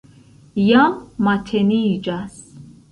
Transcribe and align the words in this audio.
Jam 0.69 0.97
mateniĝas. 1.29 2.45